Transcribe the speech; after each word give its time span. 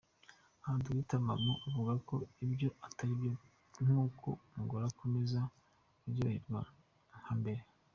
Aha 0.63 0.77
Dr 0.85 1.19
Momoun 1.25 1.61
avuga 1.67 1.93
ko 2.07 2.15
ibyo 2.45 2.69
ataribyo 2.87 3.31
nkuko 3.83 4.29
umugore 4.51 4.83
akomeza 4.91 5.39
kuryoherwa 5.99 6.59
nka 7.21 7.33
mbere. 7.39 7.63